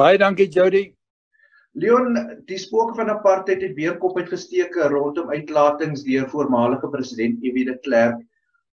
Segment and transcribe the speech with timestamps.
[0.00, 0.94] Baie dankie Jody.
[1.76, 2.14] Leon,
[2.48, 7.66] die spook van apartheid het weer kop uitgesteek rondom uitlatings deur voormalige president F.W.
[7.68, 8.22] de Klerk.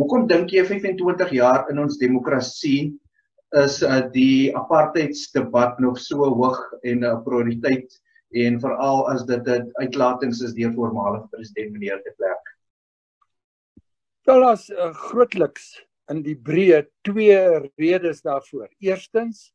[0.00, 2.94] Hoekom dink jy 25 jaar in ons demokrasie
[3.60, 8.00] is uh, die apartheidsdebat nog so hoog en 'n uh, prioriteit
[8.32, 12.56] en veral as dit 'n uitlatings is deur voormalige president meneer de Klerk?
[14.24, 18.72] Wel as uh, grootliks in die breë twee redes daarvoor.
[18.80, 19.50] Eerstens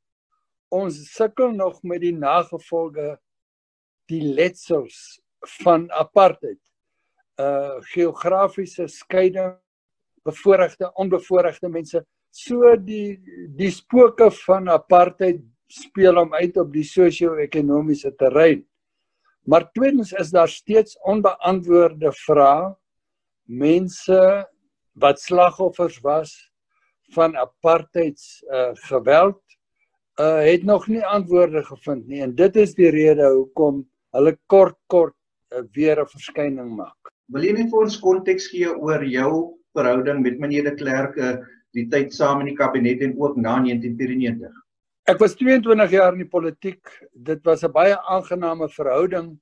[0.75, 3.15] ons sukkel nog met die nagevolge
[4.11, 5.19] die letsels
[5.61, 6.59] van apartheid.
[7.41, 9.55] Uh geografiese skeiding,
[10.25, 13.19] bevoorregte onbevoorregte mense, so die
[13.57, 18.63] die spooke van apartheid speel hom uit op die sosio-ekonomiese terrein.
[19.45, 22.73] Maar tweedens is daar steeds onbeantwoorde vrae
[23.45, 24.19] mense
[24.97, 26.33] wat slagoffers was
[27.13, 29.41] van apartheids uh geweld
[30.19, 33.83] uh het nog nie antwoorde gevind nie en dit is die rede hoekom
[34.15, 35.15] hulle kort kort
[35.53, 37.11] uh, weer 'n verskyning maak.
[37.33, 41.37] Wil jy net vir ons konteks gee oor jou verhouding met meneer de Klerk uh,
[41.73, 44.53] die tyd saam in die kabinet en ook na 1994?
[45.05, 46.81] Ek was 22 jaar in die politiek.
[47.13, 49.35] Dit was 'n baie aangename verhouding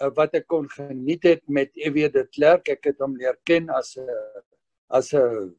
[0.00, 2.68] uh, wat ek kon geniet het met EW de Klerk.
[2.68, 4.08] Ek het hom leer ken as 'n
[4.88, 5.54] as 'n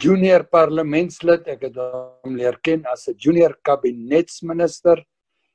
[0.00, 1.48] junior parlementslid.
[1.48, 5.04] Ek het hom leer ken as 'n junior kabinetsminister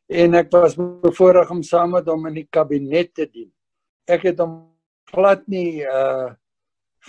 [0.09, 3.52] en ek was bevoorreg om saam met hom in die kabinet te dien.
[4.08, 4.73] Ek het hom
[5.11, 6.33] glad nie uh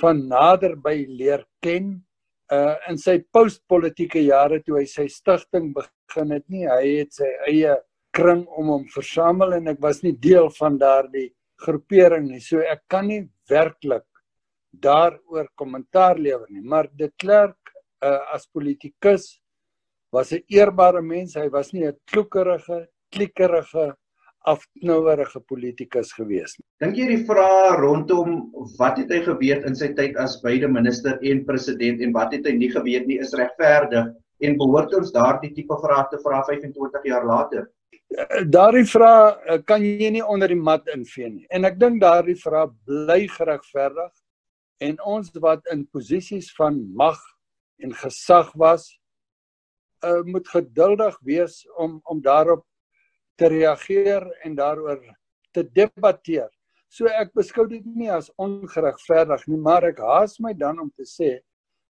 [0.00, 2.04] van nader by leer ken
[2.52, 6.66] uh in sy postpolitiese jare toe hy sy stigting begin het nie.
[6.66, 7.76] Hy het sy eie
[8.12, 12.40] kring om hom versamel en ek was nie deel van daardie groepering nie.
[12.40, 14.04] So ek kan nie werklik
[14.70, 17.56] daaroor kommentaar lewer nie, maar de Klerk
[18.04, 19.40] uh, as politikus
[20.10, 21.34] was 'n eerbare mens.
[21.34, 23.94] Hy was nie 'n kloekerige, klikkerige,
[24.48, 26.66] afknouerige politikus gewees nie.
[26.80, 31.18] Dink jy die vrae rondom wat het hy geweet in sy tyd as beide minister
[31.20, 34.08] en president en wat het hy nie geweet nie is regverdig
[34.40, 37.68] en behoort ons daardie tipe vrae te vra 25 jaar later?
[38.16, 41.46] Eh, daardie vrae eh, kan jy nie onder die mat invee nie.
[41.50, 44.10] En ek dink daardie vrae bly geregverdig
[44.80, 47.20] en ons wat in posisies van mag
[47.84, 48.88] en gesag was
[50.04, 52.64] uh, moet geduldig wees om om daarop
[53.36, 55.00] te reageer en daaroor
[55.52, 56.48] te debatteer.
[56.90, 61.06] So ek beskou dit nie as ongeregverdig nie, maar ek haas my dan om te
[61.08, 61.38] sê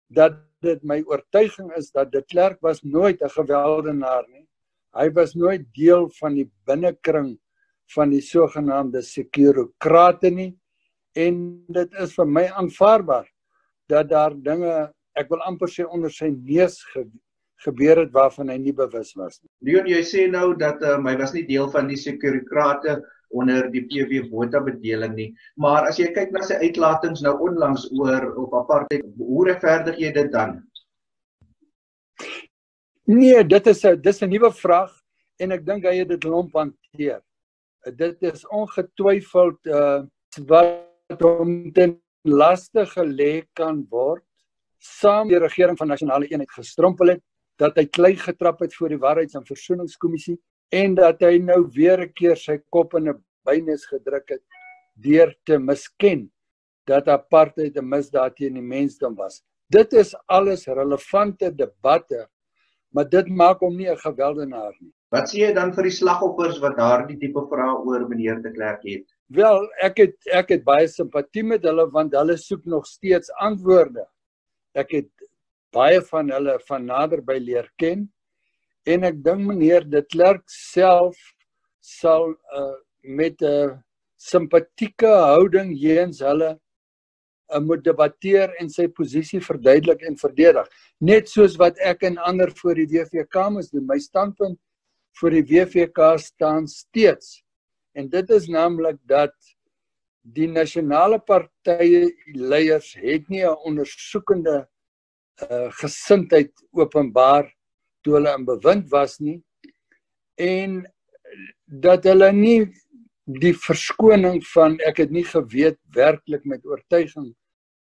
[0.09, 4.45] dat dit my oortuiging is dat de Klerk was nooit 'n geweldenaar nie.
[4.93, 7.37] Hy was nooit deel van die binnekring
[7.95, 10.53] van die sogenaamde sekurokrate nie
[11.15, 11.41] en
[11.77, 13.27] dit is vir my aanvaarbaar
[13.91, 14.73] dat daar dinge
[15.15, 17.05] ek wil amper sê onder sy neus ge,
[17.63, 19.49] gebeur het waarvan hy nie bewus was nie.
[19.69, 22.99] Leon, jy sê nou dat um, hy was nie deel van die sekuriteite
[23.35, 27.87] onder die PW Botha bedeling nie, maar as jy kyk na sy uitlatings nou onlangs
[27.95, 30.59] oor op apartheid, hoe regverdig jy dit dan?
[33.07, 34.91] Nee, dit is 'n dis 'n nuwe vraag
[35.39, 37.21] en ek dink hy het dit lomp hanteer.
[37.95, 40.03] Dit is ongetwyfeld uh
[40.47, 44.23] wat wat hom ten laste gelê kan word
[44.79, 47.23] saam die regering van nasionale eenheid gestrompel het
[47.59, 50.37] dat hy klei getrap het voor die waarheids- en versoeningskommissie
[50.73, 54.41] en dat hy nou weer 'n keer sy kop in 'n bynes gedruk het
[54.95, 56.31] deur te misken
[56.85, 59.43] dat apartheid 'n misdaad teen die mensdom was.
[59.69, 62.27] Dit is alles relevante debatte,
[62.89, 64.93] maar dit maak hom nie 'n geweldenaar nie.
[65.15, 68.81] Wat sê jy dan vir die slagoffers wat daardie tipe vrae oor meneer de Klerk
[68.83, 69.05] het?
[69.31, 74.03] Wel, ek het ek het baie simpatie met hulle want hulle soek nog steeds antwoorde.
[74.75, 75.29] Ek het
[75.75, 78.09] baie van hulle van nader by leer ken
[78.91, 81.15] en ek dink meneer de Klerk self
[81.79, 83.79] sal uh, met 'n
[84.19, 90.67] simpatieke houding jeens hulle uh, moet debatteer en sy posisie verduidelik en verdedig.
[90.99, 93.87] Net soos wat ek en ander voor die WVK moes doen.
[93.87, 94.59] My standpunt
[95.19, 97.41] vir die WVK staan steeds.
[97.95, 99.35] En dit is naamlik dat
[100.25, 104.67] die nasionale partye leiers het nie 'n ondersoekende
[105.49, 107.51] uh, gesindheid openbaar
[108.03, 109.43] toe hulle in bewind was nie
[110.37, 110.83] en
[111.65, 112.59] dat hulle nie
[113.41, 117.33] die verskoning van ek het nie geweet werklik met oortuiging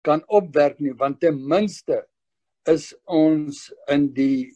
[0.08, 2.04] kan opwerk nie want ten minste
[2.70, 4.52] is ons in die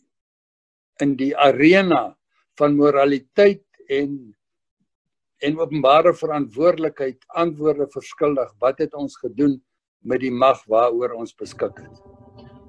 [1.03, 2.15] in die arena
[2.59, 4.35] van moraliteit en
[5.43, 8.53] en openbare verantwoordelikheid antwoorde verskuldig.
[8.59, 9.57] Wat het ons gedoen
[9.99, 11.99] met die mag waaroor ons beskik het?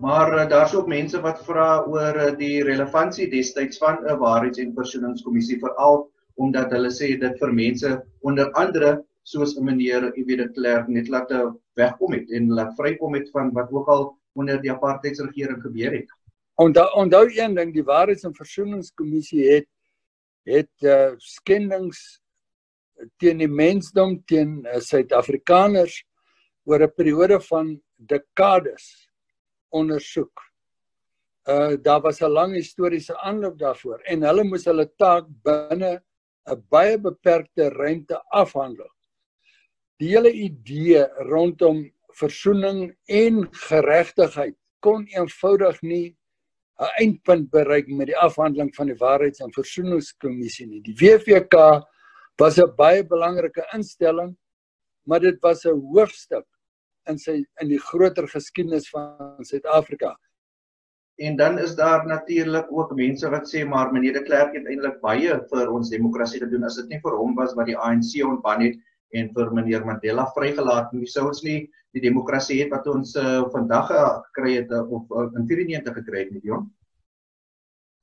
[0.03, 4.59] Maar uh, daar's ook mense wat vra oor uh, die relevantie destyds van 'n waarheids-
[4.59, 10.37] en versoeningskommissie veral omdat hulle sê dit vir mense onder andere soos 'n meneer Iwie
[10.37, 11.33] de Klerk net laat
[11.75, 16.11] wegkom het en laat vrykom het van wat ook al onder die apartheidsregering gebeur het.
[16.55, 19.67] Onthou onthou een ding, die Waarheids- en Versoeningskommissie het
[20.47, 22.21] het uh, skendings
[23.21, 25.99] teen die mensdom teen uh, Suid-Afrikaners
[26.67, 29.09] oor 'n periode van dekades
[29.71, 30.43] ondersoek.
[31.47, 36.03] Uh daar was 'n lang historiese aanloop daarvoor en hulle moes hulle taak binne
[36.47, 38.91] 'n baie beperkte ruimte afhandel.
[39.99, 46.17] Die hele idee rondom versoening en geregtigheid kon eenvoudig nie
[46.79, 50.83] 'n eindpunt bereik met die afhandeling van die Waarheids- en Versoeningskommissie nie.
[50.83, 51.87] Die WVK
[52.37, 54.37] was 'n baie belangrike instelling,
[55.07, 56.47] maar dit was 'n hoofstuk
[57.07, 60.17] in sy in die groter geskiedenis van Suid-Afrika.
[61.17, 65.01] En dan is daar natuurlik ook mense wat sê maar meneer de Klerk het eintlik
[65.01, 68.61] baie vir ons demokrasie gedoen as dit nie vir hom was wat die ANC ontban
[68.61, 68.77] het
[69.15, 70.93] en vir meneer Mandela vrygelaat.
[70.93, 75.03] Nie sou ons nie die demokrasie het wat ons uh, vandag gekry het uh, of
[75.11, 76.67] uh, in 94 gekry het nie Jon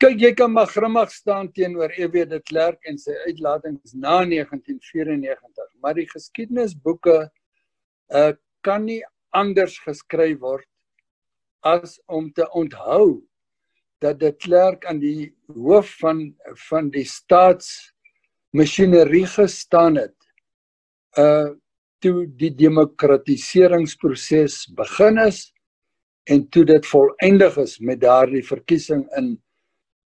[0.03, 5.69] kyk jy kan maar grimmig staan teenoor EW de Klerk en sy uitlatings na 1994
[5.79, 8.33] maar die geskiedenisboeke uh,
[8.67, 10.67] kan nie anders geskryf word
[11.63, 13.23] as om te onthou
[14.03, 16.35] dat de Klerk aan die hoof van
[16.65, 20.22] van die staatsmasjinerie gestaan het
[21.17, 21.49] uh
[22.03, 25.53] toe die demokratiseringsproses begin is
[26.27, 29.39] en toe dit volëindig is met daardie verkiesing in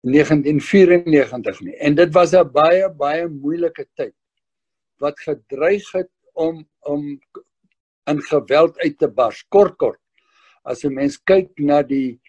[0.07, 1.77] 1994 nie.
[1.81, 4.15] En dit was 'n baie baie moeilike tyd
[5.01, 7.21] wat gedreig het om om
[8.07, 9.45] in geweld uit te bars.
[9.49, 10.01] Kort kort.
[10.65, 12.21] As 'n mens kyk na die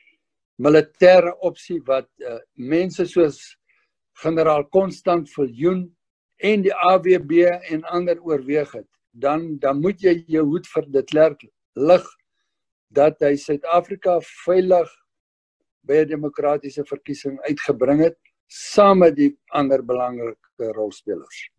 [0.57, 3.57] militêre opsie wat uh, mense soos
[4.23, 5.96] generaal Constant Viljoen
[6.37, 7.31] en die AWB
[7.71, 11.45] en ander oorweeg het, dan dan moet jy jou hoed vir dit lerk
[11.75, 12.05] lig
[12.93, 14.89] dat hy Suid-Afrika veilig
[15.87, 18.17] by 'n demokratiese verkiesing uitgebring het
[18.47, 21.49] saam met die ander belangrike rolspelers.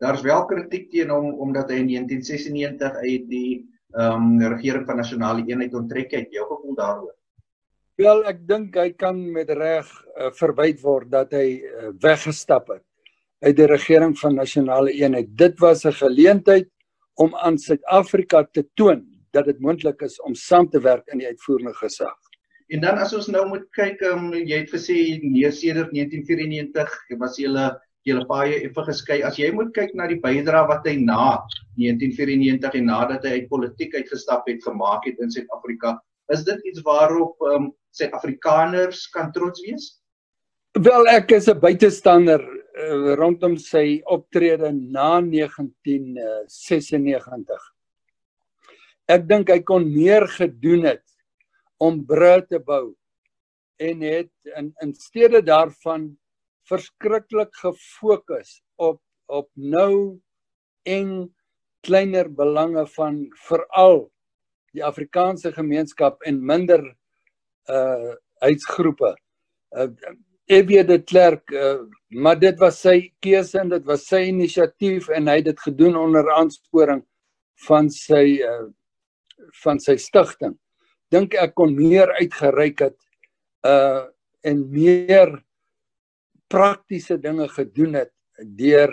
[0.00, 3.66] Daar's wel kritiek teen hom omdat hy in 1996 uit die
[3.96, 6.28] ehm um, regering van nasionale eenheid onttrek het.
[6.30, 7.14] Jou gevoel daaroor?
[7.96, 12.87] Wel, ek dink hy kan met reg uh, verwyd word dat hy uh, weggestap het
[13.44, 15.28] uit die regering van nasionale eenheid.
[15.36, 16.68] Dit was 'n geleentheid
[17.14, 21.26] om aan Suid-Afrika te toon dat dit moontlik is om saam te werk in die
[21.26, 22.16] uitvoerende gesag.
[22.68, 27.38] En dan as ons nou moet kyk, um, jy het gesê nee sedert 1994 was
[27.38, 27.48] jy
[28.08, 29.22] julle baie effe geskei.
[29.22, 31.38] As jy moet kyk na die bydrae wat hy na
[31.76, 35.98] 1994 en nadat hy uit politiek uitgestap het gemaak het in Suid-Afrika,
[36.32, 39.98] is dit iets waarop um, Suid-Afrikaners kan trots wees?
[40.78, 47.74] Wel ek is 'n buitestander uh, rondom sy optrede na 1996.
[49.08, 51.04] Ek dink hy kon meer gedoen het
[51.80, 52.94] om brûe te bou
[53.78, 56.18] en het in in steede daarvan
[56.68, 60.20] verskriklik gefokus op op nou
[60.88, 61.34] en
[61.84, 64.08] kleiner belange van veral
[64.72, 66.96] die Afrikaanse gemeenskap en minder
[67.68, 69.16] uh uitsgroepe.
[69.74, 69.90] Uh
[70.48, 75.28] EB de Klerk uh, maar dit was sy keuse en dit was sy inisiatief en
[75.28, 77.02] hy het dit gedoen onder aansporing
[77.66, 78.68] van sy uh,
[79.62, 80.54] van sy stigting.
[81.12, 82.98] Dink ek kon meer uitgereik het
[83.66, 84.06] uh
[84.46, 85.32] en meer
[86.48, 88.12] praktiese dinge gedoen het
[88.56, 88.92] deur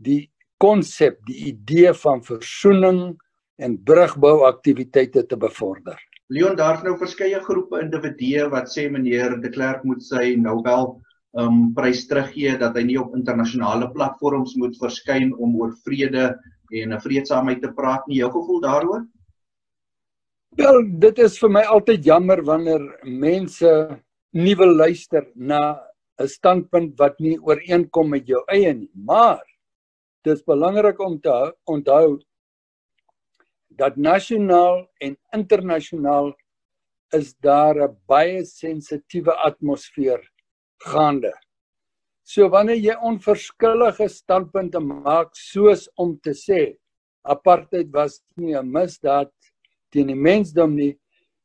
[0.00, 3.12] die konsep, die idee van versoening
[3.60, 6.00] en brugbou aktiwiteite te bevorder.
[6.34, 10.96] Leon daar's nou verskeie groepe individue wat sê meneer de Klerk moet sy Nobel
[11.38, 16.32] um prys teruggee dat hy nie op internasionale platforms moet verskyn om oor vrede
[16.74, 18.18] en 'n vreedsaamheid te praat nie.
[18.18, 19.06] Jou gevoel daaroor?
[20.58, 23.70] Wel, dit is vir my altyd jammer wanneer mense
[24.32, 25.78] nie wil luister na
[26.18, 28.90] 'n standpunt wat nie ooreenkom met jou eie nie.
[28.94, 29.42] Maar
[30.24, 32.20] dit is belangrik om te onthou
[33.76, 36.34] dat nasionaal en internasionaal
[37.12, 40.20] is daar 'n baie sensitiewe atmosfeer
[40.78, 41.32] gaande.
[42.22, 46.76] So wanneer jy onverskillige standpunte maak soos om te sê
[47.22, 49.32] apartheid was nie 'n misdaad
[49.90, 50.98] teen die mensdom nie,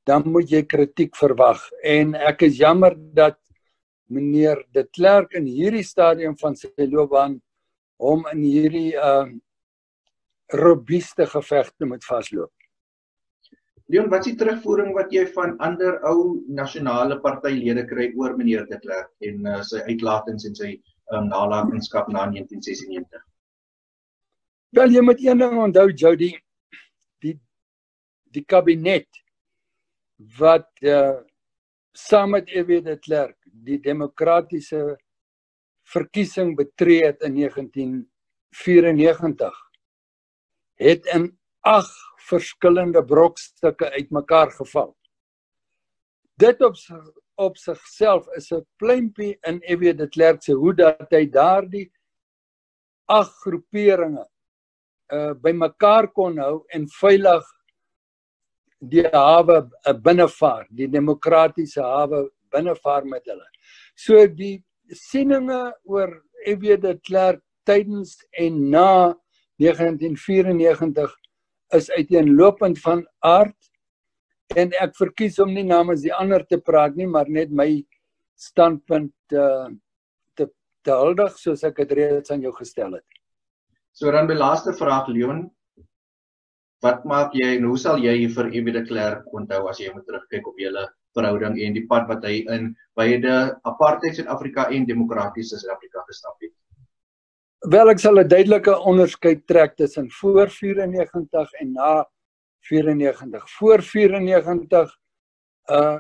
[0.06, 3.38] dan moet jy kritiek verwag en ek is jammer dat
[4.10, 7.42] meneer De Klerk in hierdie stadium van sy loopbaan
[8.00, 9.28] hom in hierdie uh
[10.50, 12.52] robuuste gevegte moet vasloop.
[13.90, 18.68] Leon, wat is die terugvoering wat jy van ander ou nasionale partylede kry oor meneer
[18.70, 20.70] De Klerk en uh, sy uitlatings en sy
[21.10, 23.24] um, nalatenskap na 1996?
[24.78, 26.36] Wel jy moet een ding onthou Jody,
[27.26, 27.34] die
[28.30, 29.10] die kabinet
[30.38, 31.26] wat uh,
[31.98, 35.00] saam met EW De Klerk die demokratiese
[35.90, 39.66] verkiesing betree het in 1994
[40.80, 41.30] het in
[41.68, 41.92] 8
[42.30, 44.96] verskillende brokstukke uitmekaar geval.
[46.40, 46.76] Dit op
[47.40, 51.92] op sigself is 'n pleintjie in EW de Klerk se hoe dat hy daardie
[53.06, 54.26] ag groeperinge
[55.14, 57.46] uh bymekaar kon hou en veilig
[58.80, 59.58] die hawe
[59.88, 63.48] uh, binnevaar, die demokratiese hawe binnevaar met hulle.
[63.96, 66.14] So die sieninge oor
[66.46, 69.16] EW de Klerk tydens en na
[69.60, 71.16] 1994
[71.78, 73.58] is uiteenlopend van aard
[74.58, 77.70] en ek verkies om nie namens die ander te praat nie maar net my
[78.40, 79.70] standpunt uh,
[80.36, 80.50] te
[80.88, 83.06] te huldig soos ek dit reeds aan jou gestel het.
[83.94, 85.50] So dan my laaste vraag Leon
[86.86, 90.08] wat maak jy en hoe sal jy vir Ewie de Klerk onthou as jy moet
[90.08, 90.86] terugkyk op julle
[91.18, 93.34] verhouding en die pad wat hy in beide
[93.68, 96.54] apartheid Suid-Afrika en demokratiese Suid-Afrika gestap het?
[97.68, 102.08] Wel ek sal 'n duidelike onderskeid trek tussen voor 94 en na
[102.64, 103.50] 94.
[103.52, 104.98] Voor 94
[105.68, 106.00] uh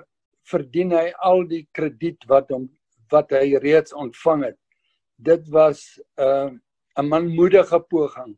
[0.50, 2.70] verdien hy al die krediet wat hom
[3.12, 4.58] wat hy reeds ontvang het.
[5.18, 6.50] Dit was uh
[6.96, 8.38] 'n manmoedige poging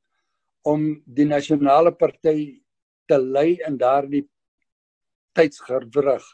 [0.65, 2.59] om die nasionale party
[3.05, 4.27] te lei in daardie
[5.37, 6.25] tydsgewrig.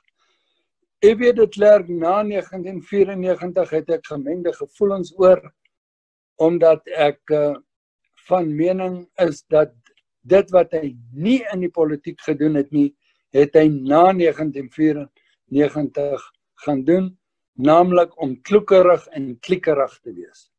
[1.04, 5.52] Ek weet dit klerk na 1994 het ek gemengde gevoelens oor
[6.38, 7.56] omdat ek uh,
[8.28, 9.72] van mening is dat
[10.28, 12.96] dit wat hy nie in die politiek gedoen het nie,
[13.36, 16.32] het hy na 1994
[16.66, 17.18] gaan doen,
[17.58, 20.52] naamlik om kloekerig en klikkerig te wees.